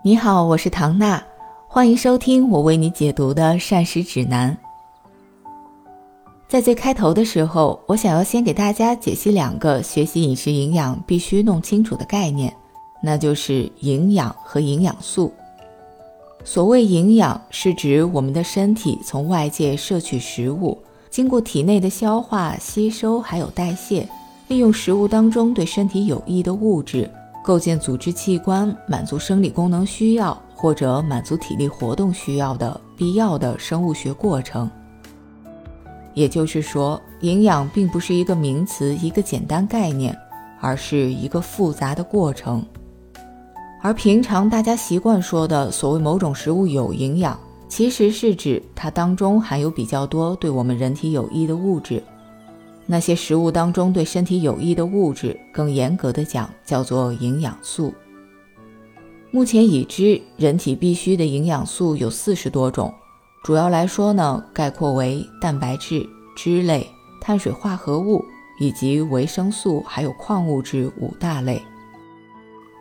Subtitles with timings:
[0.00, 1.20] 你好，我是唐娜，
[1.66, 4.56] 欢迎收听我为你解读的膳食指南。
[6.48, 12.54] 在最开头的时候，我想要先给大家解析两个学习饮食营养必须弄清楚的概念，
[13.02, 15.32] 那就是营养和营养素。
[16.44, 20.78] 所谓营养，是指我们的身体从外界摄取食物，
[21.10, 24.08] 经过体内的消化、吸收还有代谢，
[24.46, 27.10] 利用食物当中对身体有益的物质。
[27.48, 34.70] 构建组织器官，满足生理功能需要或者满足体力活动需要的必要的生物学过程。
[36.12, 40.14] 也就是说，营养并不是一个名词，一个简单概念，
[40.60, 42.62] 而是一个复杂的过程。
[43.80, 52.02] 而平常大家习惯说的所谓某种食物有营养，其实是指它当中含有比较多对我们人体有益的物质。
[52.90, 57.92] 那些食物当中对身体有益的物质，更严格的讲叫做营养素。
[59.30, 62.90] 目前已知人体必需的营养素有四十多种，
[63.44, 66.86] 主要来说呢，概括为蛋白质、脂类、
[67.20, 68.24] 碳水化合物
[68.58, 71.60] 以及维生素，还有矿物质五大类。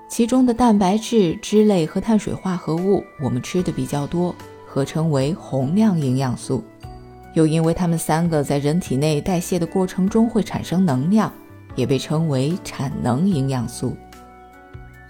[0.10, 4.34] 其中的蛋白质、脂类和碳水化合物，我们吃的比较多，
[4.66, 6.64] 合称为宏量营养素。
[7.38, 11.32] 又因为它们三个在人体内代谢的过程中会产生能量，
[11.76, 13.96] 也被称为产能营养素。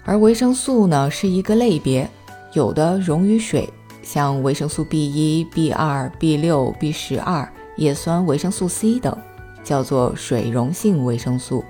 [0.04, 2.06] 而维生素呢是一个类别，
[2.52, 3.66] 有的溶于水，
[4.02, 9.16] 像维生素 B 一、B 二、B 六、B 十二、叶酸、维生素 C 等，
[9.64, 11.64] 叫做水溶性维生素。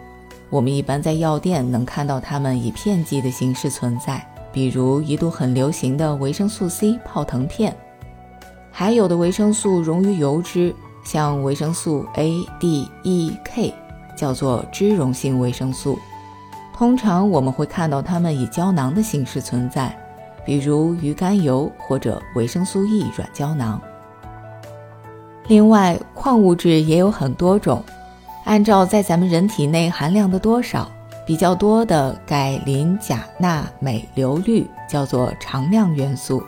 [0.50, 7.76] 我们一般在药店能看到它们以片剂的形式存在，比如一度很流行的维生素 C 泡腾片。
[8.78, 13.74] 还有的维生素溶于油脂，像维生素 A、D、E、K，
[14.16, 15.98] 叫做脂溶性维生素。
[16.72, 19.92] 通常我们会看到它们以胶囊的形式存在，
[20.46, 23.82] 比如鱼肝油或者维生素 E 软胶囊。
[25.48, 27.82] 另外，矿物质也有很多种，
[28.44, 30.88] 按照在咱们人体内含量的多少，
[31.26, 36.40] 比较多的钙、磷、钾、钠、镁、硫、氯叫做常量元素。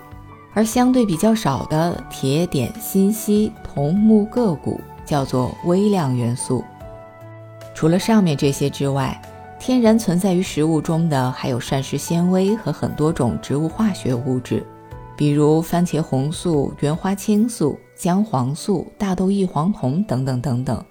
[0.52, 6.64] 而相对比较少的铁、碘、锌、硒、铜、钼、铬、钴叫做微量元素。
[7.74, 9.20] 除了上面这些之外，
[9.58, 14.66] 天然存在于食物中的还有膳食纤维和很多种植物化学物质，
[15.16, 20.84] 比如番茄红素、原花青素、姜黄素、大豆异黄酮等等等等，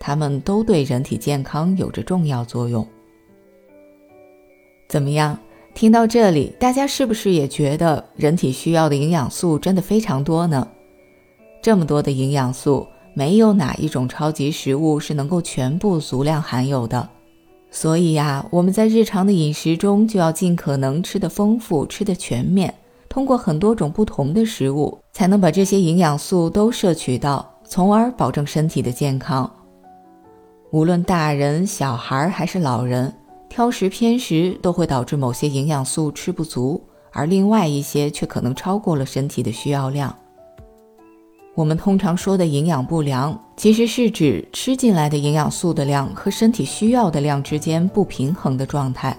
[0.00, 2.86] 它们都对人体健康有着重要作用。
[4.88, 5.38] 怎么样？
[5.74, 10.68] 听到这里，大家是不是也觉得人体需要的营养素真的非常多呢？
[11.60, 17.08] 这么多的营养素，没有哪一种超级食物是能够全部足量含有的。
[17.72, 22.72] 所以呀，我们在日常的饮食中就要尽可能吃得丰富、吃得全面，
[23.08, 29.52] 通过很多种不同的食物，才能把这些营养素都摄取到，从而保证身体的健康。
[30.70, 33.12] 无论大人、小孩还是老人。
[33.48, 36.82] 挑食偏食都会导致某些营养素吃不足，
[37.12, 40.14] 而另外一些却可能超过了身体的需要量。
[41.54, 49.16] 我们通常说的营养不良，其实是指吃进来的营养素的量和身体需要的量之间不平衡的状态，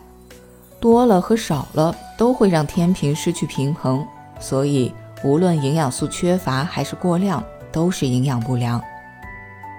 [0.82, 4.06] 多了和少了都会让天平失去平衡。
[4.38, 4.92] 所以，
[5.24, 8.82] 无论营养素缺乏还是过量，都是营养不良。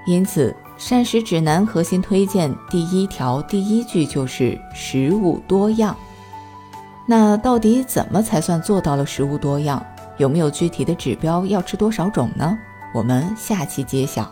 [0.06, 0.56] 因此。
[0.78, 5.96] 膳食指南核心推荐第一条第一句就是食物多样。
[7.06, 9.84] 那到底怎么才算做到了食物多样？
[10.18, 11.46] 有没有具体的指标？
[11.46, 12.58] 要吃多少种呢？
[12.94, 14.30] 我们下期揭晓。